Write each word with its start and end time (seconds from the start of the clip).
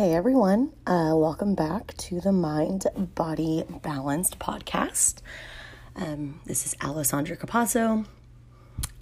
Hey 0.00 0.14
everyone, 0.14 0.72
uh, 0.86 1.12
welcome 1.14 1.54
back 1.54 1.94
to 1.98 2.22
the 2.22 2.32
Mind 2.32 2.86
Body 2.96 3.64
Balanced 3.82 4.38
podcast. 4.38 5.20
Um, 5.94 6.40
this 6.46 6.64
is 6.64 6.74
Alessandra 6.82 7.36
Capasso, 7.36 8.06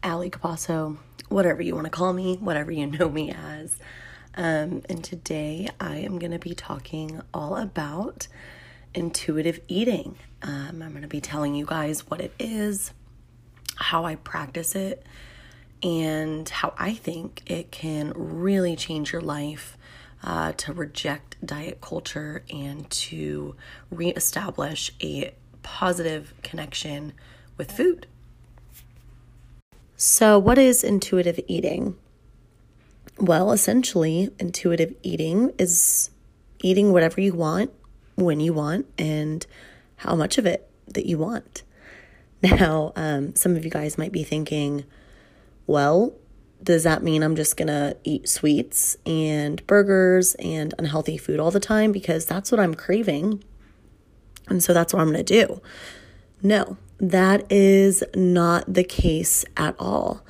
Ali 0.02 0.28
Capasso, 0.28 0.98
whatever 1.28 1.62
you 1.62 1.76
want 1.76 1.84
to 1.84 1.90
call 1.92 2.12
me, 2.12 2.34
whatever 2.38 2.72
you 2.72 2.88
know 2.88 3.08
me 3.08 3.30
as. 3.30 3.78
Um, 4.34 4.82
and 4.88 5.04
today 5.04 5.68
I 5.78 5.98
am 5.98 6.18
going 6.18 6.32
to 6.32 6.38
be 6.40 6.56
talking 6.56 7.20
all 7.32 7.54
about 7.54 8.26
intuitive 8.92 9.60
eating. 9.68 10.16
Um, 10.42 10.82
I'm 10.82 10.90
going 10.90 11.02
to 11.02 11.06
be 11.06 11.20
telling 11.20 11.54
you 11.54 11.64
guys 11.64 12.10
what 12.10 12.20
it 12.20 12.34
is, 12.40 12.92
how 13.76 14.04
I 14.04 14.16
practice 14.16 14.74
it, 14.74 15.06
and 15.80 16.48
how 16.48 16.74
I 16.76 16.94
think 16.94 17.42
it 17.46 17.70
can 17.70 18.12
really 18.16 18.74
change 18.74 19.12
your 19.12 19.22
life 19.22 19.77
uh, 20.22 20.52
to 20.52 20.72
reject 20.72 21.36
diet 21.44 21.80
culture 21.80 22.42
and 22.52 22.88
to 22.90 23.54
reestablish 23.90 24.92
a 25.02 25.32
positive 25.62 26.34
connection 26.42 27.12
with 27.56 27.70
food. 27.72 28.06
So, 29.96 30.38
what 30.38 30.58
is 30.58 30.84
intuitive 30.84 31.40
eating? 31.48 31.96
Well, 33.18 33.50
essentially, 33.50 34.30
intuitive 34.38 34.94
eating 35.02 35.52
is 35.58 36.10
eating 36.62 36.92
whatever 36.92 37.20
you 37.20 37.34
want, 37.34 37.72
when 38.14 38.38
you 38.38 38.52
want, 38.52 38.86
and 38.96 39.44
how 39.96 40.14
much 40.14 40.38
of 40.38 40.46
it 40.46 40.68
that 40.86 41.06
you 41.06 41.18
want. 41.18 41.62
Now, 42.40 42.92
um, 42.94 43.34
some 43.34 43.56
of 43.56 43.64
you 43.64 43.70
guys 43.70 43.98
might 43.98 44.12
be 44.12 44.22
thinking, 44.22 44.84
well, 45.66 46.12
does 46.62 46.82
that 46.82 47.02
mean 47.02 47.22
I'm 47.22 47.36
just 47.36 47.56
gonna 47.56 47.94
eat 48.04 48.28
sweets 48.28 48.96
and 49.06 49.64
burgers 49.66 50.34
and 50.36 50.74
unhealthy 50.78 51.16
food 51.16 51.40
all 51.40 51.50
the 51.50 51.60
time? 51.60 51.92
Because 51.92 52.26
that's 52.26 52.50
what 52.50 52.60
I'm 52.60 52.74
craving. 52.74 53.42
And 54.48 54.62
so 54.62 54.72
that's 54.72 54.92
what 54.92 55.00
I'm 55.00 55.08
gonna 55.08 55.22
do. 55.22 55.60
No, 56.42 56.76
that 56.98 57.50
is 57.50 58.02
not 58.14 58.72
the 58.72 58.84
case 58.84 59.44
at 59.56 59.74
all. 59.78 60.24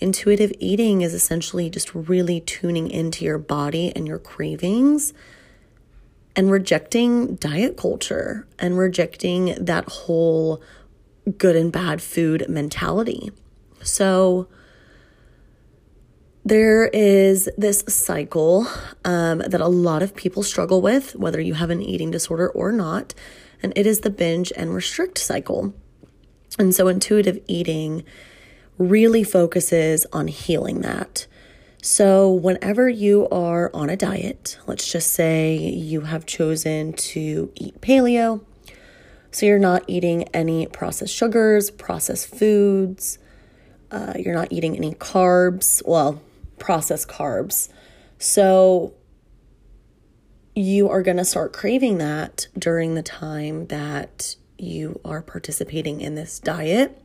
Intuitive 0.00 0.52
eating 0.60 1.02
is 1.02 1.14
essentially 1.14 1.68
just 1.70 1.94
really 1.94 2.40
tuning 2.40 2.90
into 2.90 3.24
your 3.24 3.38
body 3.38 3.92
and 3.94 4.06
your 4.06 4.18
cravings 4.18 5.12
and 6.36 6.50
rejecting 6.50 7.34
diet 7.36 7.76
culture 7.76 8.46
and 8.60 8.78
rejecting 8.78 9.56
that 9.64 9.88
whole 9.88 10.62
good 11.36 11.56
and 11.56 11.72
bad 11.72 12.00
food 12.00 12.46
mentality. 12.48 13.32
So, 13.82 14.46
there 16.48 16.86
is 16.88 17.48
this 17.58 17.84
cycle 17.88 18.66
um, 19.04 19.38
that 19.38 19.60
a 19.60 19.68
lot 19.68 20.02
of 20.02 20.16
people 20.16 20.42
struggle 20.42 20.80
with, 20.80 21.14
whether 21.14 21.40
you 21.40 21.54
have 21.54 21.70
an 21.70 21.82
eating 21.82 22.10
disorder 22.10 22.48
or 22.48 22.72
not, 22.72 23.12
and 23.62 23.72
it 23.76 23.86
is 23.86 24.00
the 24.00 24.10
binge 24.10 24.50
and 24.56 24.74
restrict 24.74 25.18
cycle. 25.18 25.74
And 26.58 26.74
so, 26.74 26.88
intuitive 26.88 27.38
eating 27.46 28.02
really 28.78 29.24
focuses 29.24 30.06
on 30.12 30.28
healing 30.28 30.80
that. 30.80 31.26
So, 31.82 32.32
whenever 32.32 32.88
you 32.88 33.28
are 33.28 33.70
on 33.74 33.90
a 33.90 33.96
diet, 33.96 34.58
let's 34.66 34.90
just 34.90 35.12
say 35.12 35.54
you 35.54 36.02
have 36.02 36.24
chosen 36.24 36.94
to 36.94 37.52
eat 37.56 37.80
paleo, 37.82 38.40
so 39.30 39.44
you're 39.44 39.58
not 39.58 39.84
eating 39.86 40.24
any 40.34 40.66
processed 40.66 41.14
sugars, 41.14 41.70
processed 41.70 42.34
foods, 42.34 43.18
uh, 43.90 44.14
you're 44.18 44.34
not 44.34 44.48
eating 44.50 44.76
any 44.76 44.94
carbs. 44.94 45.82
Well, 45.86 46.22
processed 46.58 47.08
carbs. 47.08 47.68
So 48.18 48.94
you 50.54 50.88
are 50.88 51.02
going 51.02 51.16
to 51.16 51.24
start 51.24 51.52
craving 51.52 51.98
that 51.98 52.48
during 52.58 52.94
the 52.94 53.02
time 53.02 53.66
that 53.66 54.34
you 54.58 55.00
are 55.04 55.22
participating 55.22 56.00
in 56.00 56.16
this 56.16 56.40
diet. 56.40 57.00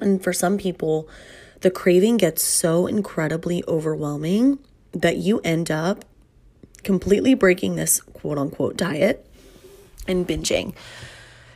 And 0.00 0.22
for 0.22 0.32
some 0.32 0.56
people, 0.56 1.08
the 1.60 1.70
craving 1.70 2.16
gets 2.16 2.42
so 2.42 2.86
incredibly 2.86 3.62
overwhelming 3.68 4.58
that 4.92 5.18
you 5.18 5.40
end 5.44 5.70
up 5.70 6.04
completely 6.82 7.34
breaking 7.34 7.76
this 7.76 8.00
quote 8.00 8.38
unquote 8.38 8.76
diet 8.76 9.26
and 10.08 10.26
binging. 10.26 10.74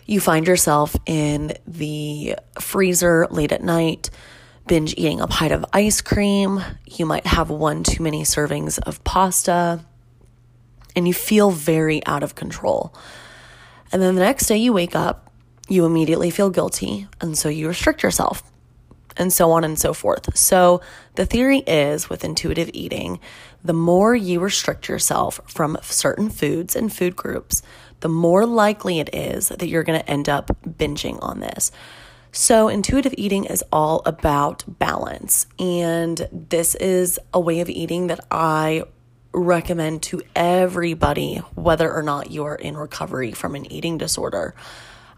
You 0.05 0.21
find 0.21 0.47
yourself 0.47 0.95
in 1.07 1.55
the 1.67 2.37
freezer 2.61 3.27
late 3.31 3.53
at 3.53 3.63
night 3.63 4.11
binge 4.67 4.95
eating 4.97 5.21
a 5.21 5.27
pint 5.27 5.53
of 5.53 5.65
ice 5.73 6.01
cream. 6.01 6.63
You 6.87 7.07
might 7.07 7.27
have 7.27 7.51
one 7.51 7.83
too 7.83 8.03
many 8.03 8.23
servings 8.23 8.79
of 8.81 9.03
pasta, 9.05 9.85
and 10.95 11.07
you 11.07 11.15
feel 11.15 11.51
very 11.51 12.05
out 12.07 12.23
of 12.23 12.35
control. 12.35 12.95
And 13.93 14.03
then 14.03 14.15
the 14.15 14.23
next 14.23 14.47
day 14.47 14.57
you 14.57 14.73
wake 14.73 14.97
up, 14.97 15.31
you 15.69 15.85
immediately 15.85 16.31
feel 16.31 16.51
guilty, 16.51 17.09
and 17.21 17.37
so 17.37 17.49
you 17.49 17.69
restrict 17.69 18.03
yourself, 18.03 18.43
and 19.17 19.33
so 19.33 19.51
on 19.53 19.65
and 19.65 19.79
so 19.79 19.93
forth. 19.93 20.37
So, 20.37 20.81
the 21.15 21.27
theory 21.27 21.59
is 21.61 22.11
with 22.11 22.25
intuitive 22.25 22.71
eating, 22.73 23.21
the 23.65 23.73
more 23.73 24.15
you 24.15 24.39
restrict 24.39 24.89
yourself 24.89 25.41
from 25.47 25.79
certain 25.83 26.29
foods 26.31 26.77
and 26.77 26.93
food 26.93 27.17
groups, 27.17 27.63
the 28.01 28.09
more 28.09 28.47
likely 28.47 29.01
it 29.01 29.15
is 29.15 29.49
that 29.49 29.69
you're 29.69 29.83
going 29.83 29.99
to 29.99 30.11
end 30.11 30.29
up 30.29 30.51
binging 30.63 31.19
on 31.23 31.41
this. 31.41 31.73
So, 32.39 32.69
intuitive 32.69 33.15
eating 33.17 33.47
is 33.47 33.65
all 33.73 34.03
about 34.05 34.63
balance. 34.79 35.47
And 35.59 36.29
this 36.31 36.75
is 36.75 37.19
a 37.33 37.41
way 37.41 37.61
of 37.61 37.71
eating 37.71 38.09
that 38.09 38.21
I 38.31 38.83
recommend 39.33 40.03
to 40.03 40.21
everybody, 40.37 41.37
whether 41.55 41.91
or 41.91 42.03
not 42.03 42.31
you 42.31 42.45
are 42.45 42.55
in 42.55 42.77
recovery 42.77 43.33
from 43.33 43.55
an 43.55 43.73
eating 43.73 43.97
disorder. 43.97 44.55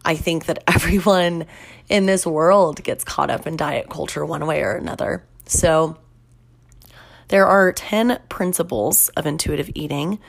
I 0.05 0.15
think 0.15 0.47
that 0.47 0.63
everyone 0.69 1.47
in 1.89 2.07
this 2.07 2.25
world 2.25 2.85
gets 2.85 3.03
caught 3.03 3.31
up 3.31 3.49
in 3.49 3.57
diet 3.57 3.91
culture 3.91 4.25
one 4.25 4.47
way 4.47 4.63
or 4.63 4.77
another. 4.77 5.27
So, 5.45 5.99
there 7.27 7.49
are 7.49 7.73
10 7.73 8.21
principles 8.29 9.09
of 9.17 9.27
intuitive 9.27 9.73
eating 9.75 10.21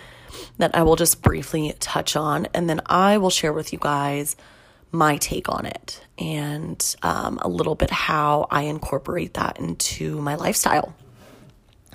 that 0.57 0.75
I 0.75 0.81
will 0.81 0.95
just 0.95 1.21
briefly 1.21 1.71
touch 1.79 2.15
on, 2.15 2.47
and 2.55 2.67
then 2.67 2.81
I 2.87 3.19
will 3.19 3.29
share 3.29 3.53
with 3.53 3.71
you 3.71 3.77
guys 3.79 4.35
my 4.91 5.17
take 5.17 5.49
on 5.49 5.65
it 5.65 6.01
and 6.17 6.95
um, 7.03 7.39
a 7.41 7.47
little 7.47 7.75
bit 7.75 7.91
how 7.91 8.47
I 8.49 8.63
incorporate 8.63 9.35
that 9.35 9.59
into 9.59 10.19
my 10.21 10.35
lifestyle. 10.35 10.95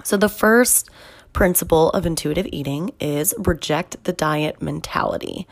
So, 0.04 0.16
the 0.16 0.28
first 0.28 0.90
principle 1.32 1.90
of 1.90 2.06
intuitive 2.06 2.46
eating 2.52 2.92
is 3.00 3.34
reject 3.38 4.04
the 4.04 4.12
diet 4.12 4.62
mentality. 4.62 5.46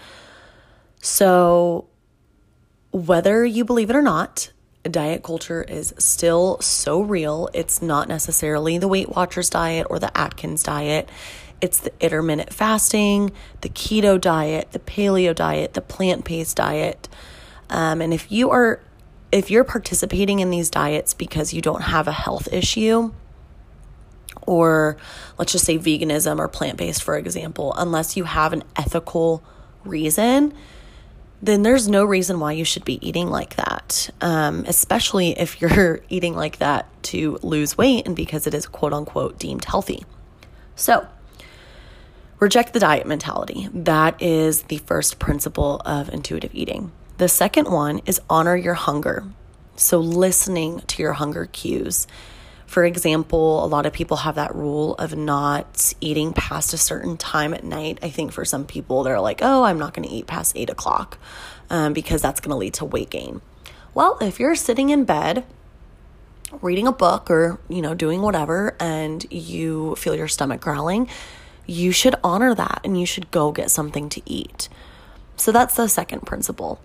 So, 1.00 1.88
whether 2.92 3.44
you 3.44 3.64
believe 3.64 3.90
it 3.90 3.96
or 3.96 4.02
not, 4.02 4.52
diet 4.84 5.22
culture 5.22 5.62
is 5.62 5.94
still 5.98 6.60
so 6.60 7.00
real. 7.00 7.48
It's 7.54 7.82
not 7.82 8.08
necessarily 8.08 8.78
the 8.78 8.88
Weight 8.88 9.08
Watchers 9.08 9.50
diet 9.50 9.86
or 9.90 9.98
the 9.98 10.16
Atkins 10.16 10.62
diet. 10.62 11.08
It's 11.60 11.78
the 11.78 11.92
intermittent 12.00 12.52
fasting, 12.52 13.30
the 13.60 13.68
keto 13.68 14.20
diet, 14.20 14.72
the 14.72 14.80
paleo 14.80 15.34
diet, 15.34 15.74
the 15.74 15.80
plant 15.80 16.24
based 16.24 16.56
diet. 16.56 17.08
Um, 17.72 18.02
and 18.02 18.12
if 18.12 18.30
you 18.30 18.50
are 18.50 18.80
if 19.32 19.50
you're 19.50 19.64
participating 19.64 20.40
in 20.40 20.50
these 20.50 20.68
diets 20.68 21.14
because 21.14 21.54
you 21.54 21.62
don't 21.62 21.80
have 21.80 22.06
a 22.06 22.12
health 22.12 22.52
issue, 22.52 23.12
or 24.42 24.98
let's 25.38 25.52
just 25.52 25.64
say 25.64 25.78
veganism 25.78 26.38
or 26.38 26.48
plant 26.48 26.76
based, 26.76 27.02
for 27.02 27.16
example, 27.16 27.72
unless 27.78 28.14
you 28.14 28.24
have 28.24 28.52
an 28.52 28.62
ethical 28.76 29.42
reason, 29.84 30.52
then 31.40 31.62
there's 31.62 31.88
no 31.88 32.04
reason 32.04 32.40
why 32.40 32.52
you 32.52 32.64
should 32.64 32.84
be 32.84 33.04
eating 33.06 33.28
like 33.28 33.56
that. 33.56 34.10
Um, 34.20 34.64
especially 34.68 35.30
if 35.38 35.62
you're 35.62 36.00
eating 36.10 36.36
like 36.36 36.58
that 36.58 36.86
to 37.04 37.38
lose 37.42 37.78
weight 37.78 38.06
and 38.06 38.14
because 38.14 38.46
it 38.46 38.52
is 38.52 38.66
quote 38.66 38.92
unquote 38.92 39.38
deemed 39.38 39.64
healthy. 39.64 40.04
So, 40.76 41.06
reject 42.38 42.74
the 42.74 42.80
diet 42.80 43.06
mentality. 43.06 43.68
That 43.72 44.20
is 44.20 44.64
the 44.64 44.78
first 44.78 45.18
principle 45.18 45.80
of 45.86 46.10
intuitive 46.10 46.54
eating. 46.54 46.92
The 47.22 47.28
second 47.28 47.70
one 47.70 48.00
is 48.04 48.20
honor 48.28 48.56
your 48.56 48.74
hunger. 48.74 49.22
So, 49.76 50.00
listening 50.00 50.80
to 50.80 51.00
your 51.04 51.12
hunger 51.12 51.46
cues. 51.46 52.08
For 52.66 52.84
example, 52.84 53.64
a 53.64 53.66
lot 53.66 53.86
of 53.86 53.92
people 53.92 54.16
have 54.16 54.34
that 54.34 54.56
rule 54.56 54.96
of 54.96 55.14
not 55.14 55.94
eating 56.00 56.32
past 56.32 56.74
a 56.74 56.76
certain 56.76 57.16
time 57.16 57.54
at 57.54 57.62
night. 57.62 58.00
I 58.02 58.10
think 58.10 58.32
for 58.32 58.44
some 58.44 58.66
people, 58.66 59.04
they're 59.04 59.20
like, 59.20 59.38
oh, 59.40 59.62
I'm 59.62 59.78
not 59.78 59.94
going 59.94 60.08
to 60.08 60.12
eat 60.12 60.26
past 60.26 60.56
eight 60.56 60.68
o'clock 60.68 61.16
um, 61.70 61.92
because 61.92 62.20
that's 62.22 62.40
going 62.40 62.50
to 62.50 62.56
lead 62.56 62.74
to 62.74 62.84
weight 62.84 63.10
gain. 63.10 63.40
Well, 63.94 64.18
if 64.20 64.40
you're 64.40 64.56
sitting 64.56 64.90
in 64.90 65.04
bed 65.04 65.44
reading 66.60 66.88
a 66.88 66.92
book 66.92 67.30
or, 67.30 67.60
you 67.68 67.82
know, 67.82 67.94
doing 67.94 68.20
whatever 68.20 68.74
and 68.80 69.24
you 69.32 69.94
feel 69.94 70.16
your 70.16 70.26
stomach 70.26 70.60
growling, 70.60 71.08
you 71.66 71.92
should 71.92 72.16
honor 72.24 72.52
that 72.52 72.80
and 72.82 72.98
you 72.98 73.06
should 73.06 73.30
go 73.30 73.52
get 73.52 73.70
something 73.70 74.08
to 74.08 74.20
eat. 74.26 74.68
So 75.36 75.52
that's 75.52 75.76
the 75.76 75.86
second 75.86 76.22
principle. 76.26 76.80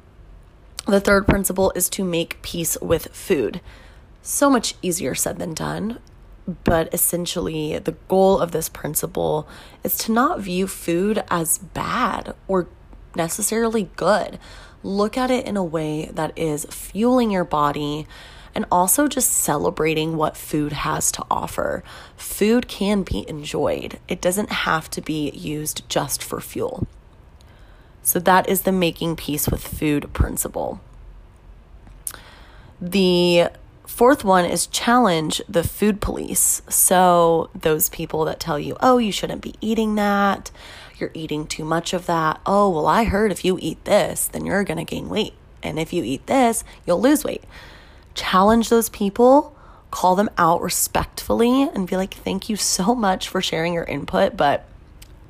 The 0.87 1.01
third 1.01 1.27
principle 1.27 1.73
is 1.75 1.89
to 1.89 2.05
make 2.05 2.41
peace 2.41 2.77
with 2.81 3.13
food. 3.13 3.59
So 4.21 4.49
much 4.49 4.75
easier 4.81 5.15
said 5.15 5.37
than 5.37 5.53
done. 5.53 5.99
but 6.63 6.93
essentially, 6.93 7.77
the 7.77 7.91
goal 8.07 8.39
of 8.39 8.51
this 8.51 8.69
principle 8.69 9.47
is 9.83 9.97
to 9.97 10.13
not 10.13 10.39
view 10.39 10.65
food 10.65 11.21
as 11.29 11.57
bad 11.57 12.33
or 12.47 12.69
necessarily 13.15 13.89
good. 13.97 14.39
Look 14.81 15.17
at 15.17 15.29
it 15.29 15.45
in 15.45 15.57
a 15.57 15.63
way 15.63 16.09
that 16.13 16.31
is 16.37 16.65
fueling 16.69 17.31
your 17.31 17.43
body 17.43 18.07
and 18.55 18.65
also 18.71 19.07
just 19.07 19.31
celebrating 19.31 20.15
what 20.15 20.37
food 20.37 20.71
has 20.71 21.11
to 21.11 21.25
offer. 21.29 21.83
Food 22.15 22.69
can 22.69 23.03
be 23.03 23.27
enjoyed, 23.27 23.99
it 24.07 24.21
doesn't 24.21 24.49
have 24.49 24.89
to 24.91 25.01
be 25.01 25.29
used 25.31 25.87
just 25.89 26.23
for 26.23 26.39
fuel. 26.39 26.87
So, 28.07 28.19
that 28.19 28.47
is 28.47 28.61
the 28.61 28.71
making 28.71 29.17
peace 29.17 29.49
with 29.49 29.67
food 29.67 30.13
principle. 30.13 30.79
The 32.79 33.49
fourth 33.85 34.23
one 34.23 34.45
is 34.45 34.65
challenge 34.65 35.41
the 35.49 35.61
food 35.61 35.99
police. 35.99 36.61
So, 36.69 37.49
those 37.53 37.89
people 37.89 38.23
that 38.23 38.39
tell 38.39 38.57
you, 38.57 38.77
oh, 38.79 38.97
you 38.97 39.11
shouldn't 39.11 39.41
be 39.41 39.55
eating 39.59 39.95
that, 39.95 40.51
you're 40.97 41.11
eating 41.13 41.47
too 41.47 41.65
much 41.65 41.91
of 41.91 42.05
that. 42.05 42.39
Oh, 42.45 42.69
well, 42.69 42.87
I 42.87 43.03
heard 43.03 43.29
if 43.29 43.43
you 43.43 43.59
eat 43.61 43.83
this, 43.83 44.29
then 44.29 44.45
you're 44.45 44.63
going 44.63 44.77
to 44.77 44.85
gain 44.85 45.09
weight. 45.09 45.33
And 45.61 45.77
if 45.77 45.91
you 45.91 46.01
eat 46.05 46.27
this, 46.27 46.63
you'll 46.85 47.01
lose 47.01 47.25
weight. 47.25 47.43
Challenge 48.13 48.69
those 48.69 48.87
people, 48.87 49.53
call 49.91 50.15
them 50.15 50.29
out 50.37 50.61
respectfully, 50.61 51.63
and 51.63 51.89
be 51.89 51.97
like, 51.97 52.13
thank 52.13 52.47
you 52.47 52.55
so 52.55 52.95
much 52.95 53.27
for 53.27 53.41
sharing 53.41 53.73
your 53.73 53.83
input, 53.83 54.37
but 54.37 54.65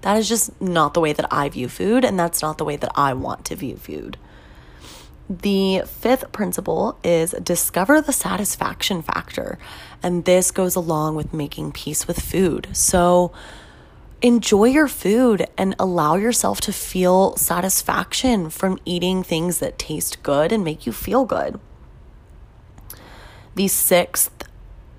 that 0.07 0.15
is 0.15 0.29
just 0.29 0.61
not 0.61 0.93
the 0.93 1.01
way 1.01 1.11
that 1.11 1.27
I 1.33 1.49
view 1.49 1.67
food, 1.67 2.05
and 2.05 2.17
that's 2.17 2.41
not 2.41 2.57
the 2.57 2.63
way 2.63 2.77
that 2.77 2.93
I 2.95 3.11
want 3.11 3.43
to 3.47 3.57
view 3.57 3.75
food. 3.75 4.15
The 5.29 5.81
fifth 5.85 6.31
principle 6.31 6.97
is 7.03 7.31
discover 7.31 7.99
the 7.99 8.13
satisfaction 8.13 9.01
factor. 9.01 9.59
And 10.01 10.23
this 10.23 10.51
goes 10.51 10.77
along 10.77 11.15
with 11.17 11.33
making 11.33 11.73
peace 11.73 12.07
with 12.07 12.21
food. 12.21 12.69
So 12.71 13.33
enjoy 14.21 14.69
your 14.69 14.87
food 14.87 15.45
and 15.57 15.75
allow 15.77 16.15
yourself 16.15 16.61
to 16.61 16.71
feel 16.71 17.35
satisfaction 17.35 18.49
from 18.49 18.79
eating 18.85 19.23
things 19.23 19.59
that 19.59 19.77
taste 19.77 20.23
good 20.23 20.53
and 20.53 20.63
make 20.63 20.85
you 20.85 20.93
feel 20.93 21.25
good. 21.25 21.59
The 23.55 23.67
sixth 23.67 24.45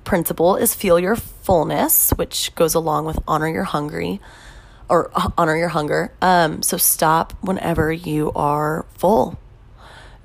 principle 0.04 0.56
is 0.56 0.74
feel 0.74 0.98
your 0.98 1.16
fullness, 1.16 2.10
which 2.10 2.54
goes 2.54 2.74
along 2.74 3.06
with 3.06 3.18
honor 3.26 3.48
your 3.48 3.64
hungry 3.64 4.20
or 4.88 5.10
honor 5.36 5.56
your 5.56 5.68
hunger. 5.68 6.12
Um, 6.22 6.62
so 6.62 6.76
stop 6.76 7.34
whenever 7.42 7.92
you 7.92 8.32
are 8.34 8.86
full 8.96 9.38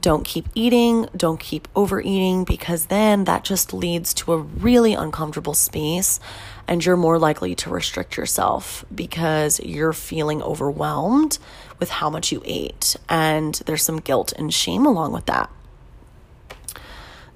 don't 0.03 0.25
keep 0.25 0.49
eating, 0.53 1.07
don't 1.15 1.39
keep 1.39 1.65
overeating, 1.77 2.43
because 2.43 2.87
then 2.87 3.23
that 3.23 3.45
just 3.45 3.73
leads 3.73 4.13
to 4.13 4.33
a 4.33 4.37
really 4.37 4.93
uncomfortable 4.93 5.53
space 5.53 6.19
and 6.67 6.83
you're 6.83 6.97
more 6.97 7.17
likely 7.17 7.55
to 7.55 7.69
restrict 7.69 8.17
yourself 8.17 8.83
because 8.93 9.61
you're 9.61 9.93
feeling 9.93 10.43
overwhelmed 10.43 11.39
with 11.79 11.89
how 11.89 12.09
much 12.09 12.33
you 12.33 12.41
ate. 12.43 12.97
And 13.07 13.55
there's 13.65 13.83
some 13.83 14.01
guilt 14.01 14.33
and 14.33 14.53
shame 14.53 14.85
along 14.85 15.13
with 15.13 15.25
that. 15.27 15.49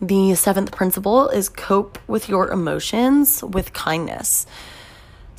The 0.02 0.36
seventh 0.36 0.74
principle 0.74 1.30
is 1.30 1.48
cope 1.48 1.98
with 2.06 2.28
your 2.28 2.52
emotions 2.52 3.42
with 3.44 3.72
kindness. 3.72 4.46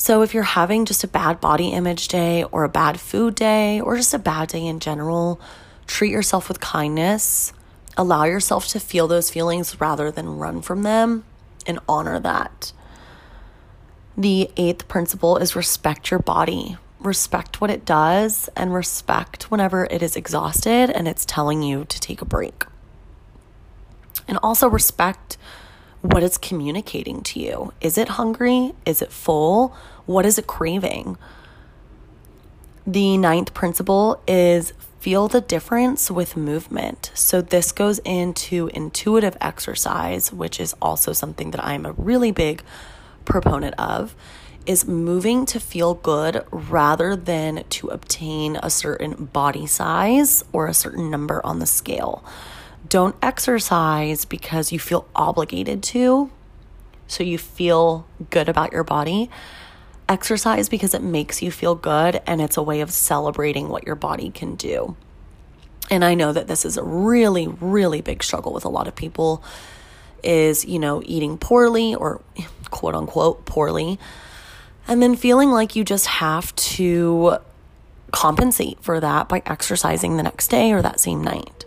So, 0.01 0.23
if 0.23 0.33
you're 0.33 0.45
having 0.45 0.85
just 0.85 1.03
a 1.03 1.09
bad 1.09 1.41
body 1.41 1.71
image 1.71 2.07
day, 2.07 2.45
or 2.45 2.63
a 2.63 2.69
bad 2.69 3.01
food 3.01 3.35
day, 3.35 3.81
or 3.81 3.97
just 3.97 4.15
a 4.15 4.19
bad 4.19 4.49
day 4.49 4.65
in 4.65 4.79
general, 4.79 5.41
treat 5.89 6.13
yourself 6.13 6.47
with 6.47 6.61
kindness, 6.61 7.53
allow 7.97 8.23
yourself 8.23 8.69
to 8.69 8.79
feel 8.79 9.09
those 9.09 9.29
feelings 9.29 9.81
rather 9.81 10.13
than 10.13 10.39
run 10.39 10.63
from 10.63 10.85
them, 10.85 11.25
and 11.67 11.81
honor 11.89 12.21
that. 12.21 12.73
The 14.17 14.53
eighth 14.57 14.87
principle 14.87 15.37
is 15.37 15.57
respect 15.57 16.13
your 16.13 16.21
body. 16.21 16.77
Respect 17.01 17.61
what 17.61 17.71
it 17.71 17.85
does 17.85 18.49
and 18.55 18.73
respect 18.73 19.51
whenever 19.51 19.87
it 19.91 20.01
is 20.01 20.15
exhausted 20.15 20.91
and 20.91 21.09
it's 21.09 21.25
telling 21.25 21.61
you 21.63 21.85
to 21.85 22.01
take 22.01 22.23
a 22.23 22.25
break. 22.25 22.65
And 24.29 24.39
also 24.45 24.69
respect 24.69 25.39
what 26.13 26.23
it's 26.23 26.39
communicating 26.39 27.23
to 27.23 27.39
you. 27.39 27.73
Is 27.83 27.99
it 27.99 28.09
hungry? 28.09 28.73
Is 28.87 29.03
it 29.03 29.13
full? 29.13 29.75
What 30.07 30.25
is 30.25 30.39
it 30.39 30.47
craving? 30.47 31.19
The 32.87 33.19
ninth 33.19 33.53
principle 33.53 34.23
is 34.27 34.73
feel 35.01 35.29
the 35.29 35.43
difference 35.43 36.11
with 36.11 36.35
movement. 36.35 37.11
So, 37.15 37.43
this 37.43 37.73
goes 37.73 37.99
into 38.01 38.71
intuitive 38.73 39.37
exercise, 39.41 40.33
which 40.33 40.59
is 40.59 40.75
also 40.81 41.13
something 41.13 41.51
that 41.51 41.63
I'm 41.63 41.85
a 41.85 41.93
really 41.93 42.31
big 42.31 42.63
proponent 43.25 43.75
of. 43.79 44.15
Is 44.65 44.87
moving 44.87 45.47
to 45.47 45.61
feel 45.61 45.95
good 45.95 46.45
rather 46.51 47.17
than 47.17 47.65
to 47.71 47.89
obtain 47.89 48.57
a 48.63 48.69
certain 48.71 49.27
body 49.27 49.67
size 49.67 50.45
or 50.53 50.67
a 50.67 50.75
certain 50.75 51.11
number 51.11 51.45
on 51.45 51.59
the 51.59 51.67
scale. 51.67 52.23
Don't 52.89 53.17
exercise 53.23 54.25
because 54.25 54.73
you 54.73 54.79
feel 54.79 55.07
obligated 55.15 55.83
to, 55.85 56.31
so 57.07 57.23
you 57.23 57.39
feel 57.39 58.07
good 58.31 58.49
about 58.49 58.73
your 58.73 58.85
body 58.85 59.31
exercise 60.09 60.69
because 60.69 60.95
it 60.95 61.03
makes 61.03 61.43
you 61.43 61.51
feel 61.51 61.75
good 61.75 62.21
and 62.27 62.41
it's 62.41 62.57
a 62.57 62.63
way 62.63 62.81
of 62.81 62.91
celebrating 62.91 63.69
what 63.69 63.87
your 63.87 63.95
body 63.95 64.31
can 64.31 64.55
do. 64.55 64.97
And 65.91 66.05
I 66.05 66.15
know 66.15 66.33
that 66.33 66.49
this 66.49 66.65
is 66.65 66.77
a 66.77 66.83
really, 66.83 67.47
really 67.47 68.01
big 68.01 68.23
struggle 68.23 68.53
with 68.53 68.65
a 68.65 68.69
lot 68.69 68.89
of 68.89 68.95
people 68.95 69.43
is, 70.23 70.65
you 70.65 70.79
know, 70.79 71.03
eating 71.05 71.39
poorly 71.39 71.95
or 71.95 72.21
quote 72.71 72.95
unquote 72.95 73.45
poorly, 73.47 73.99
and 74.87 75.03
then 75.03 75.15
feeling 75.15 75.51
like 75.51 75.77
you 75.77 75.85
just 75.85 76.07
have 76.07 76.55
to 76.57 77.37
compensate 78.11 78.83
for 78.83 79.01
that 79.01 79.29
by 79.29 79.43
exercising 79.47 80.17
the 80.17 80.23
next 80.23 80.49
day 80.49 80.73
or 80.73 80.83
that 80.83 80.99
same 80.99 81.23
night. 81.23 81.65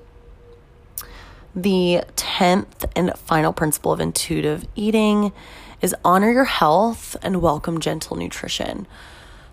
The 1.55 2.03
10th 2.15 2.89
and 2.95 3.13
final 3.17 3.51
principle 3.51 3.91
of 3.91 3.99
intuitive 3.99 4.65
eating 4.75 5.33
is 5.81 5.95
honor 6.05 6.31
your 6.31 6.45
health 6.45 7.17
and 7.21 7.41
welcome 7.41 7.79
gentle 7.79 8.15
nutrition. 8.15 8.87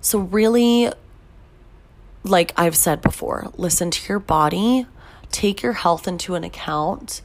So, 0.00 0.20
really, 0.20 0.92
like 2.22 2.52
I've 2.56 2.76
said 2.76 3.00
before, 3.00 3.50
listen 3.56 3.90
to 3.90 4.08
your 4.08 4.20
body, 4.20 4.86
take 5.32 5.60
your 5.62 5.72
health 5.72 6.06
into 6.06 6.36
an 6.36 6.44
account, 6.44 7.20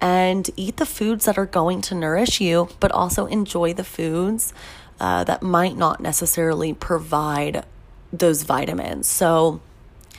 and 0.00 0.48
eat 0.56 0.78
the 0.78 0.86
foods 0.86 1.26
that 1.26 1.36
are 1.36 1.46
going 1.46 1.82
to 1.82 1.94
nourish 1.94 2.40
you, 2.40 2.68
but 2.80 2.92
also 2.92 3.26
enjoy 3.26 3.74
the 3.74 3.84
foods 3.84 4.54
uh, 4.98 5.24
that 5.24 5.42
might 5.42 5.76
not 5.76 6.00
necessarily 6.00 6.72
provide 6.72 7.66
those 8.12 8.44
vitamins. 8.44 9.06
So, 9.08 9.60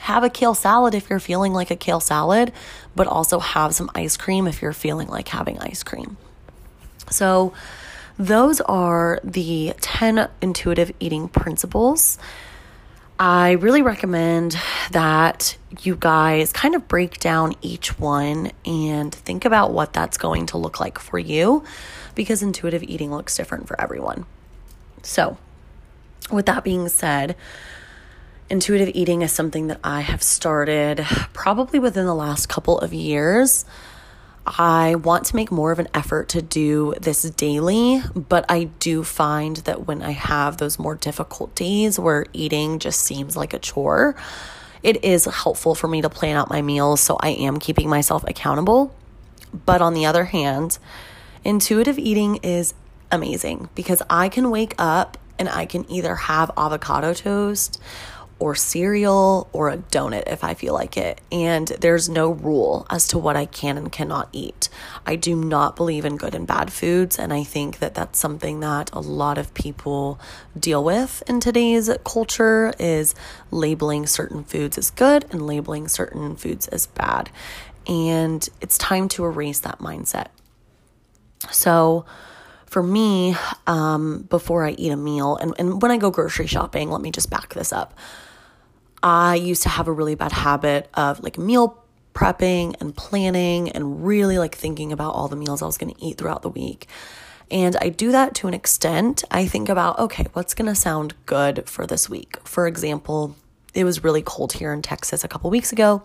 have 0.08 0.24
a 0.24 0.30
kale 0.30 0.54
salad 0.54 0.96
if 0.96 1.10
you're 1.10 1.20
feeling 1.20 1.52
like 1.52 1.70
a 1.70 1.76
kale 1.76 2.00
salad, 2.00 2.54
but 2.96 3.08
also 3.08 3.40
have 3.40 3.76
some 3.76 3.92
ice 3.94 4.16
cream 4.16 4.48
if 4.48 4.62
you're 4.62 4.72
feeling 4.72 5.10
like 5.10 5.28
having 5.28 5.60
ice 5.60 5.84
cream. 5.84 6.16
So, 7.10 7.54
those 8.18 8.62
are 8.62 9.20
the 9.24 9.74
10 9.82 10.30
intuitive 10.42 10.94
eating 11.02 11.28
principles. 11.28 12.18
I 13.20 13.52
really 13.52 13.82
recommend 13.82 14.58
that 14.92 15.58
you 15.82 15.98
guys 15.98 16.54
kind 16.54 16.74
of 16.74 16.88
break 16.88 17.20
down 17.20 17.56
each 17.62 18.00
one 18.00 18.52
and 18.66 19.14
think 19.14 19.44
about 19.44 19.74
what 19.74 19.92
that's 19.92 20.18
going 20.18 20.46
to 20.48 20.58
look 20.58 20.80
like 20.80 21.00
for 21.00 21.20
you 21.20 21.66
because 22.16 22.42
intuitive 22.42 22.82
eating 22.82 23.12
looks 23.12 23.36
different 23.36 23.68
for 23.68 23.80
everyone. 23.80 24.26
So, 25.04 25.38
with 26.32 26.46
that 26.46 26.64
being 26.64 26.88
said, 26.88 27.36
intuitive 28.50 28.92
eating 28.94 29.22
is 29.22 29.32
something 29.32 29.68
that 29.68 29.80
I 29.84 30.02
have 30.02 30.24
started 30.24 31.06
probably 31.34 31.80
within 31.80 32.06
the 32.06 32.16
last 32.16 32.48
couple 32.48 32.80
of 32.80 32.94
years. 32.94 33.66
I 34.46 34.96
want 34.96 35.26
to 35.26 35.36
make 35.36 35.52
more 35.52 35.74
of 35.74 35.80
an 35.80 35.90
effort 35.94 36.30
to 36.30 36.42
do 36.42 36.94
this 37.02 37.24
daily, 37.24 38.02
but 38.16 38.46
I 38.48 38.66
do 38.80 39.04
find 39.04 39.58
that 39.58 39.88
when 39.88 40.02
I 40.02 40.12
have 40.12 40.58
those 40.58 40.80
more 40.80 40.96
difficult 40.96 41.54
days 41.54 42.00
where 42.00 42.26
eating 42.32 42.80
just 42.80 43.02
seems 43.02 43.36
like 43.36 43.54
a 43.54 43.60
chore, 43.60 44.16
it 44.84 45.04
is 45.04 45.26
helpful 45.26 45.76
for 45.76 45.90
me 45.90 46.02
to 46.02 46.10
plan 46.10 46.38
out 46.38 46.50
my 46.50 46.62
meals 46.62 47.02
so 47.02 47.18
I 47.20 47.30
am 47.30 47.60
keeping 47.60 47.90
myself 47.90 48.24
accountable. 48.26 48.96
But 49.66 49.82
on 49.82 49.94
the 49.94 50.06
other 50.06 50.26
hand, 50.26 50.78
intuitive 51.44 52.00
eating 52.00 52.38
is 52.38 52.74
amazing 53.12 53.68
because 53.76 54.02
I 54.10 54.30
can 54.30 54.50
wake 54.50 54.76
up 54.78 55.18
and 55.38 55.50
I 55.50 55.66
can 55.66 55.90
either 55.92 56.16
have 56.16 56.52
avocado 56.58 57.14
toast 57.14 57.82
or 58.40 58.56
cereal 58.56 59.50
or 59.52 59.70
a 59.70 59.78
donut 59.78 60.24
if 60.28 60.44
I 60.44 60.54
feel 60.54 60.74
like 60.74 60.98
it. 60.98 61.22
And 61.32 61.68
there's 61.68 62.08
no 62.08 62.32
rule 62.32 62.86
as 62.90 63.08
to 63.10 63.18
what 63.18 63.36
I 63.36 63.46
can 63.46 63.78
and 63.78 63.92
cannot 63.92 64.30
eat. 64.32 64.70
I 65.06 65.16
do 65.16 65.36
not 65.36 65.76
believe 65.76 66.06
in 66.06 66.18
good 66.18 66.36
and 66.36 66.46
bad 66.46 66.72
foods. 66.72 67.18
And 67.18 67.34
I 67.34 67.44
think 67.44 67.80
that 67.80 67.96
that's 67.96 68.20
something 68.20 68.60
that 68.60 68.92
a 68.94 69.00
lot 69.00 69.38
of 69.38 69.54
people 69.54 70.20
deal 70.58 70.84
with 70.84 71.24
in 71.28 71.40
today's 71.40 71.90
culture 72.04 72.74
is 72.80 73.16
labeling 73.50 74.06
certain 74.06 74.44
foods 74.44 74.78
as 74.78 74.92
good 74.92 75.26
and 75.32 75.46
labeling 75.46 75.88
certain 75.88 76.36
foods 76.36 76.68
as 76.68 76.88
bad. 76.88 77.30
And 77.88 78.48
it's 78.62 78.78
time 78.78 79.08
to 79.10 79.26
erase 79.26 79.60
that 79.60 79.80
mindset. 79.80 80.28
So, 81.52 82.06
for 82.66 82.84
me, 82.84 83.36
um, 83.66 84.24
before 84.30 84.66
I 84.66 84.72
eat 84.72 84.92
a 84.92 84.98
meal, 84.98 85.38
and, 85.38 85.54
and 85.58 85.82
when 85.82 85.90
I 85.90 85.98
go 85.98 86.12
grocery 86.12 86.48
shopping, 86.48 86.92
let 86.92 87.02
me 87.02 87.12
just 87.12 87.30
back 87.30 87.54
this 87.54 87.72
up. 87.72 87.98
I 89.02 89.36
used 89.36 89.64
to 89.64 89.70
have 89.70 89.88
a 89.88 89.92
really 89.92 90.16
bad 90.16 90.32
habit 90.32 90.90
of 90.94 91.22
like 91.22 91.38
meal 91.38 91.84
prepping 92.14 92.76
and 92.82 92.96
planning 92.96 93.70
and 93.70 94.06
really 94.06 94.40
like 94.40 94.56
thinking 94.56 94.92
about 94.92 95.14
all 95.14 95.28
the 95.28 95.36
meals 95.36 95.62
I 95.62 95.66
was 95.66 95.78
going 95.78 95.94
to 95.94 96.04
eat 96.04 96.18
throughout 96.18 96.42
the 96.42 96.50
week. 96.50 96.88
And 97.52 97.78
I 97.80 97.90
do 97.90 98.12
that 98.12 98.36
to 98.36 98.48
an 98.48 98.54
extent. 98.54 99.24
I 99.32 99.46
think 99.46 99.70
about, 99.70 100.00
okay, 100.00 100.26
what's 100.34 100.54
going 100.54 100.68
to 100.68 100.76
sound 100.76 101.14
good 101.26 101.70
for 101.70 101.86
this 101.86 102.10
week? 102.10 102.38
For 102.44 102.68
example, 102.68 103.36
it 103.74 103.84
was 103.84 104.04
really 104.04 104.22
cold 104.22 104.54
here 104.54 104.74
in 104.74 104.82
Texas 104.82 105.24
a 105.24 105.28
couple 105.28 105.50
weeks 105.50 105.72
ago. 105.72 106.04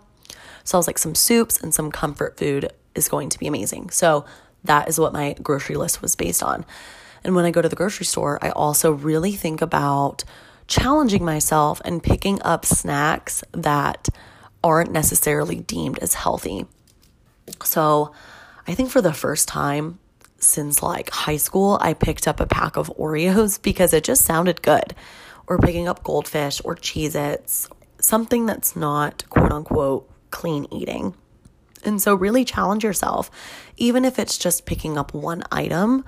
So 0.65 0.77
I 0.77 0.79
was 0.79 0.87
like, 0.87 0.99
some 0.99 1.15
soups 1.15 1.61
and 1.61 1.75
some 1.75 1.91
comfort 1.91 2.39
food 2.39 2.71
is 2.95 3.09
going 3.09 3.31
to 3.31 3.39
be 3.39 3.47
amazing. 3.47 3.91
So 3.91 4.25
that 4.65 4.89
is 4.89 5.01
what 5.01 5.13
my 5.13 5.35
grocery 5.43 5.77
list 5.77 6.03
was 6.03 6.15
based 6.15 6.43
on. 6.43 6.65
And 7.25 7.35
when 7.35 7.45
I 7.45 7.51
go 7.51 7.63
to 7.63 7.69
the 7.69 7.77
grocery 7.77 8.07
store, 8.07 8.39
I 8.43 8.51
also 8.51 8.93
really 8.93 9.33
think 9.33 9.63
about 9.63 10.25
challenging 10.73 11.23
myself 11.23 11.83
and 11.85 12.03
picking 12.03 12.41
up 12.41 12.65
snacks 12.65 13.45
that 13.53 14.09
aren't 14.65 14.91
necessarily 14.91 15.57
deemed 15.57 15.99
as 15.99 16.15
healthy. 16.15 16.65
So 17.63 18.13
I 18.67 18.73
think 18.75 18.91
for 18.91 19.03
the 19.03 19.13
first 19.13 19.49
time 19.49 19.99
since 20.39 20.83
like 20.83 21.11
high 21.11 21.37
school, 21.37 21.77
I 21.83 21.93
picked 21.93 22.27
up 22.27 22.41
a 22.41 22.47
pack 22.47 22.79
of 22.79 22.91
Oreos 22.99 23.61
because 23.71 23.93
it 23.93 24.03
just 24.03 24.25
sounded 24.25 24.63
good. 24.63 24.95
Or 25.47 25.59
picking 25.59 25.89
up 25.89 26.05
goldfish 26.05 26.63
or 26.65 26.75
Cheez 26.75 27.15
Its, 27.15 27.69
something 27.99 28.47
that's 28.47 28.75
not 28.75 29.29
quote 29.29 29.53
unquote 29.53 30.09
clean 30.31 30.67
eating. 30.73 31.15
And 31.85 32.01
so, 32.01 32.15
really 32.15 32.45
challenge 32.45 32.85
yourself. 32.85 33.29
Even 33.77 34.05
if 34.05 34.19
it's 34.19 34.39
just 34.39 34.67
picking 34.67 34.97
up 34.97 35.13
one 35.13 35.43
item, 35.51 36.05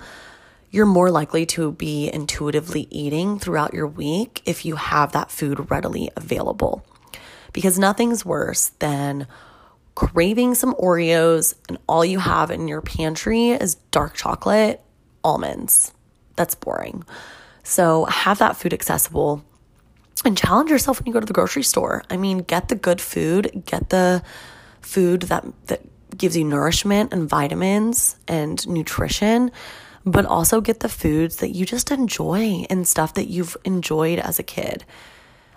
you're 0.75 0.87
more 0.87 1.09
likely 1.09 1.47
to 1.47 1.71
be 1.71 2.11
intuitively 2.13 2.89
eating 2.91 3.39
throughout 3.39 3.73
your 3.73 3.87
week 3.87 4.43
if 4.45 4.65
you 4.65 4.75
have 4.75 5.13
that 5.13 5.31
food 5.31 5.71
readily 5.71 6.11
available. 6.17 6.85
Because 7.53 7.79
nothing's 7.79 8.25
worse 8.25 8.71
than 8.81 9.29
craving 9.95 10.57
some 10.57 10.75
Oreos 10.75 11.55
and 11.69 11.79
all 11.89 12.05
you 12.05 12.19
have 12.19 12.51
in 12.51 12.67
your 12.67 12.81
pantry 12.81 13.51
is 13.51 13.77
dark 13.93 14.15
chocolate 14.15 14.83
almonds. 15.23 15.93
That's 16.35 16.57
boring. 16.57 17.05
So, 17.63 18.07
have 18.07 18.39
that 18.41 18.57
food 18.57 18.75
accessible 18.75 19.45
and 20.25 20.37
challenge 20.37 20.71
yourself 20.71 20.99
when 20.99 21.07
you 21.07 21.13
go 21.13 21.21
to 21.21 21.27
the 21.27 21.33
grocery 21.33 21.63
store. 21.63 22.03
I 22.11 22.17
mean, 22.17 22.39
get 22.39 22.67
the 22.67 22.75
good 22.75 23.01
food, 23.01 23.63
get 23.65 23.91
the 23.91 24.25
food 24.81 25.23
that 25.23 25.45
that 25.69 25.83
gives 26.19 26.37
you 26.37 26.43
nourishment 26.45 27.13
and 27.13 27.29
vitamins 27.29 28.17
and 28.27 28.67
nutrition, 28.67 29.53
but 30.05 30.27
also 30.27 30.61
get 30.61 30.81
the 30.81 30.89
foods 30.89 31.37
that 31.37 31.51
you 31.51 31.65
just 31.65 31.91
enjoy 31.91 32.65
and 32.69 32.87
stuff 32.87 33.15
that 33.15 33.29
you've 33.29 33.57
enjoyed 33.65 34.19
as 34.19 34.39
a 34.39 34.43
kid. 34.43 34.85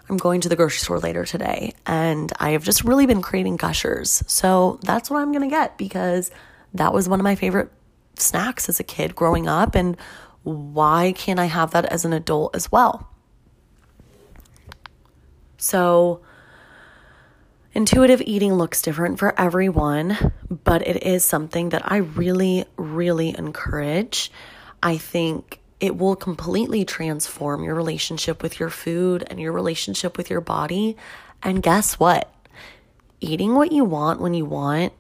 I'm 0.10 0.18
going 0.18 0.40
to 0.42 0.50
the 0.50 0.56
grocery 0.56 0.80
store 0.80 1.00
later 1.00 1.26
today 1.26 1.74
and 1.86 2.32
I 2.40 2.52
have 2.52 2.64
just 2.64 2.84
really 2.86 3.06
been 3.06 3.22
craving 3.22 3.58
gushers. 3.58 4.24
So 4.28 4.80
that's 4.84 5.10
what 5.10 5.22
I'm 5.22 5.34
going 5.34 5.48
to 5.50 5.54
get 5.54 5.78
because 5.78 6.32
that 6.74 6.94
was 6.94 7.10
one 7.10 7.20
of 7.20 7.26
my 7.26 7.36
favorite 7.36 7.70
snacks 8.16 8.70
as 8.70 8.80
a 8.80 8.84
kid 8.84 9.16
growing 9.16 9.48
up 9.48 9.76
and 9.76 9.98
why 10.44 11.12
can't 11.12 11.40
I 11.40 11.46
have 11.46 11.72
that 11.72 11.86
as 11.86 12.06
an 12.06 12.14
adult 12.14 12.56
as 12.56 12.72
well? 12.72 13.10
So 15.58 16.22
Intuitive 17.74 18.22
eating 18.26 18.54
looks 18.54 18.82
different 18.82 19.20
for 19.20 19.40
everyone, 19.40 20.34
but 20.50 20.88
it 20.88 21.04
is 21.04 21.24
something 21.24 21.70
that 21.70 21.90
I 21.92 21.98
really, 21.98 22.66
really 22.76 23.38
encourage. 23.38 24.32
I 24.82 24.98
think 24.98 25.60
it 25.80 25.96
will 25.96 26.16
completely 26.16 26.86
transform 26.86 27.64
your 27.64 27.76
relationship 27.76 28.42
with 28.42 28.60
your 28.60 28.70
food 28.70 29.24
and 29.30 29.40
your 29.40 29.52
relationship 29.52 30.18
with 30.18 30.30
your 30.30 30.42
body. 30.42 30.98
And 31.44 31.62
guess 31.62 32.00
what? 32.00 32.34
Eating 33.20 33.54
what 33.54 33.72
you 33.72 33.84
want 33.84 34.22
when 34.22 34.34
you 34.34 34.46
want 34.46 34.94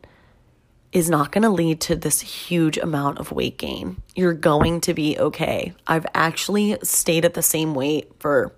is 0.91 1.09
not 1.09 1.31
going 1.31 1.43
to 1.43 1.49
lead 1.49 1.81
to 1.81 1.95
this 1.95 2.21
huge 2.21 2.77
amount 2.77 3.19
of 3.19 3.31
weight 3.31 3.57
gain. 3.57 4.01
You're 4.15 4.33
going 4.33 4.81
to 4.81 4.93
be 4.93 5.17
okay. 5.17 5.73
I've 5.85 6.05
actually 6.13 6.77
stayed 6.83 7.25
at 7.25 7.33
the 7.33 7.41
same 7.41 7.73
weight 7.73 8.11
for 8.19 8.53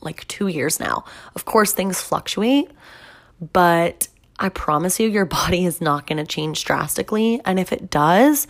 like 0.00 0.26
two 0.28 0.48
years 0.48 0.80
now. 0.80 1.04
Of 1.34 1.44
course, 1.44 1.72
things 1.72 2.00
fluctuate 2.00 2.70
but 3.52 4.08
I 4.38 4.48
promise 4.48 5.00
you, 5.00 5.08
your 5.08 5.24
body 5.26 5.64
is 5.64 5.80
not 5.80 6.06
going 6.06 6.18
to 6.18 6.26
change 6.26 6.64
drastically. 6.64 7.40
And 7.44 7.58
if 7.58 7.72
it 7.72 7.90
does, 7.90 8.46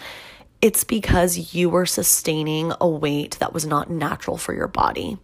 it's 0.60 0.84
because 0.84 1.54
you 1.54 1.68
were 1.68 1.86
sustaining 1.86 2.72
a 2.80 2.88
weight 2.88 3.36
that 3.40 3.52
was 3.52 3.66
not 3.66 3.90
natural 3.90 4.36
for 4.36 4.54
your 4.54 4.68
body. 4.68 5.18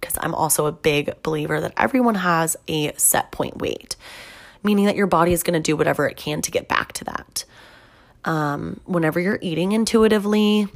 Because 0.00 0.16
I'm 0.20 0.34
also 0.34 0.66
a 0.66 0.72
big 0.72 1.22
believer 1.22 1.60
that 1.60 1.72
everyone 1.76 2.14
has 2.16 2.56
a 2.68 2.92
set 2.96 3.32
point 3.32 3.58
weight, 3.58 3.96
meaning 4.62 4.84
that 4.84 4.96
your 4.96 5.06
body 5.06 5.32
is 5.32 5.42
going 5.42 5.54
to 5.54 5.60
do 5.60 5.76
whatever 5.76 6.06
it 6.06 6.16
can 6.16 6.42
to 6.42 6.50
get 6.50 6.68
back 6.68 6.92
to 6.94 7.04
that. 7.04 7.44
Um, 8.26 8.80
whenever 8.84 9.18
you're 9.18 9.38
eating 9.40 9.72
intuitively 9.72 10.68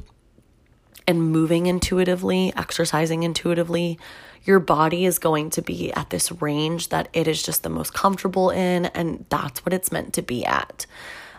and 1.07 1.31
moving 1.31 1.67
intuitively, 1.67 2.53
exercising 2.55 3.23
intuitively, 3.23 3.99
your 4.43 4.59
body 4.59 5.05
is 5.05 5.19
going 5.19 5.49
to 5.51 5.61
be 5.61 5.91
at 5.93 6.09
this 6.09 6.31
range 6.31 6.89
that 6.89 7.09
it 7.13 7.27
is 7.27 7.43
just 7.43 7.63
the 7.63 7.69
most 7.69 7.93
comfortable 7.93 8.49
in, 8.49 8.85
and 8.87 9.25
that's 9.29 9.65
what 9.65 9.73
it's 9.73 9.91
meant 9.91 10.13
to 10.13 10.21
be 10.21 10.45
at. 10.45 10.85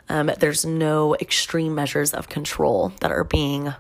Um, 0.09 0.31
there's 0.39 0.65
no 0.65 1.15
extreme 1.17 1.75
measures 1.75 2.13
of 2.13 2.29
control 2.29 2.93
that 3.01 3.13
are 3.13 3.25
being 3.25 3.73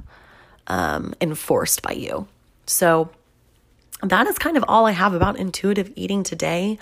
um, 0.66 1.14
enforced 1.20 1.82
by 1.82 1.92
you. 1.92 2.28
So, 2.66 3.10
that 4.02 4.26
is 4.26 4.38
kind 4.38 4.56
of 4.56 4.64
all 4.66 4.86
I 4.86 4.92
have 4.92 5.12
about 5.12 5.36
intuitive 5.36 5.92
eating 5.94 6.22
today. 6.22 6.78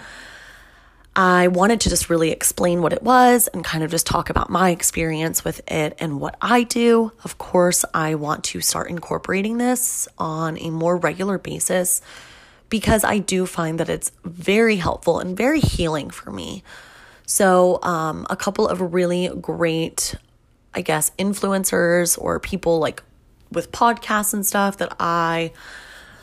I 1.21 1.49
wanted 1.49 1.81
to 1.81 1.89
just 1.89 2.09
really 2.09 2.31
explain 2.31 2.81
what 2.81 2.93
it 2.93 3.03
was 3.03 3.49
and 3.49 3.65
kind 3.65 3.83
of 3.83 3.91
just 3.91 4.07
talk 4.07 4.31
about 4.31 4.51
my 4.51 4.71
experience 4.71 5.45
with 5.45 5.61
it 5.69 5.97
and 5.99 6.21
what 6.21 6.37
I 6.41 6.63
do. 6.63 7.11
Of 7.25 7.39
course, 7.39 7.85
I 7.93 8.15
want 8.15 8.45
to 8.45 8.61
start 8.61 8.89
incorporating 8.89 9.59
this 9.59 10.07
on 10.17 10.57
a 10.59 10.71
more 10.71 10.97
regular 10.97 11.37
basis 11.37 12.03
because 12.69 13.03
I 13.03 13.19
do 13.19 13.47
find 13.47 13.81
that 13.81 13.89
it's 13.89 14.13
very 14.23 14.77
helpful 14.77 15.19
and 15.19 15.37
very 15.37 15.59
healing 15.59 16.11
for 16.11 16.31
me. 16.31 16.63
So, 17.27 17.83
um, 17.83 18.25
a 18.31 18.37
couple 18.37 18.69
of 18.69 18.95
really 18.95 19.27
great, 19.41 20.15
I 20.73 20.83
guess, 20.83 21.11
influencers 21.19 22.17
or 22.17 22.39
people 22.39 22.79
like 22.79 23.03
with 23.51 23.73
podcasts 23.73 24.35
and 24.35 24.47
stuff 24.47 24.77
that 24.77 24.95
I 25.01 25.51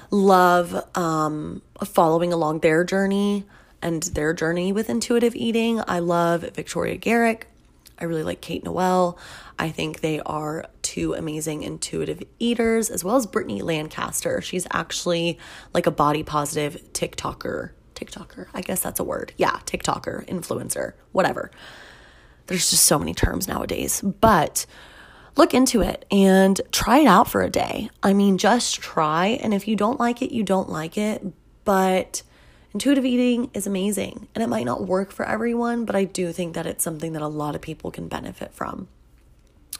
love 0.09 0.87
um, 0.97 1.61
following 1.83 2.31
along 2.31 2.59
their 2.61 2.85
journey 2.85 3.43
and 3.85 4.01
their 4.01 4.33
journey 4.33 4.73
with 4.73 4.89
intuitive 4.89 5.35
eating. 5.35 5.79
I 5.87 5.99
love 5.99 6.41
Victoria 6.41 6.97
Garrick. 6.97 7.47
I 7.99 8.05
really 8.05 8.23
like 8.23 8.41
Kate 8.41 8.63
Noel. 8.63 9.19
I 9.59 9.69
think 9.69 10.01
they 10.01 10.19
are 10.21 10.65
two 10.81 11.13
amazing 11.13 11.61
intuitive 11.61 12.23
eaters, 12.39 12.89
as 12.89 13.03
well 13.03 13.15
as 13.15 13.27
Brittany 13.27 13.61
Lancaster. 13.61 14.41
She's 14.41 14.65
actually 14.71 15.37
like 15.71 15.85
a 15.85 15.91
body 15.91 16.23
positive 16.23 16.81
TikToker. 16.93 17.71
TikToker, 17.93 18.47
I 18.55 18.61
guess 18.61 18.81
that's 18.81 18.99
a 18.99 19.03
word. 19.03 19.33
Yeah, 19.37 19.59
TikToker, 19.65 20.27
influencer, 20.27 20.93
whatever. 21.11 21.51
There's 22.47 22.71
just 22.71 22.85
so 22.85 22.97
many 22.97 23.13
terms 23.13 23.47
nowadays. 23.47 24.01
But 24.01 24.65
look 25.37 25.53
into 25.53 25.81
it 25.81 26.05
and 26.09 26.59
try 26.71 26.99
it 26.99 27.07
out 27.07 27.29
for 27.29 27.43
a 27.43 27.51
day. 27.51 27.91
I 28.01 28.13
mean, 28.13 28.39
just 28.39 28.81
try. 28.81 29.39
And 29.41 29.53
if 29.53 29.67
you 29.67 29.75
don't 29.75 29.99
like 29.99 30.23
it, 30.23 30.33
you 30.33 30.43
don't 30.43 30.69
like 30.69 30.97
it. 30.97 31.23
But 31.63 32.23
intuitive 32.75 33.05
eating 33.05 33.49
is 33.53 33.65
amazing 33.65 34.27
and 34.35 34.43
it 34.43 34.47
might 34.47 34.65
not 34.65 34.85
work 34.85 35.11
for 35.11 35.25
everyone, 35.25 35.85
but 35.85 35.95
I 35.95 36.03
do 36.03 36.33
think 36.33 36.55
that 36.55 36.65
it's 36.65 36.83
something 36.83 37.13
that 37.13 37.21
a 37.21 37.27
lot 37.27 37.55
of 37.55 37.61
people 37.61 37.89
can 37.89 38.09
benefit 38.09 38.53
from. 38.53 38.89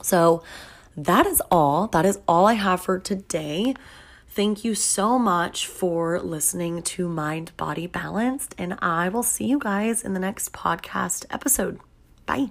So, 0.02 0.42
that 0.96 1.26
is 1.26 1.42
all. 1.50 1.88
That 1.88 2.06
is 2.06 2.18
all 2.26 2.46
I 2.46 2.54
have 2.54 2.80
for 2.80 2.98
today. 2.98 3.74
Thank 4.28 4.64
you 4.64 4.74
so 4.74 5.18
much 5.18 5.66
for 5.66 6.20
listening 6.20 6.82
to 6.82 7.06
Mind 7.08 7.52
Body 7.58 7.86
Balanced, 7.86 8.54
and 8.56 8.78
I 8.80 9.10
will 9.10 9.22
see 9.22 9.46
you 9.46 9.58
guys 9.58 10.02
in 10.02 10.14
the 10.14 10.20
next 10.20 10.52
podcast 10.52 11.26
episode. 11.30 11.78
Bye. 12.24 12.50